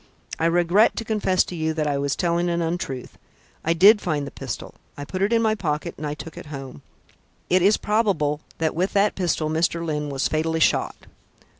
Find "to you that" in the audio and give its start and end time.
1.43-1.85